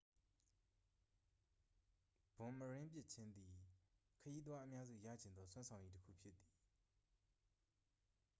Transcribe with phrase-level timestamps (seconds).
[2.35, 3.53] ဘွန်မရင်းပစ်ခြင်းသည်
[4.19, 6.51] ခရီးသွားအများစု ရချင်သော စွမ်းဆောင်ရည်တစ်ခုဖြစ်သည်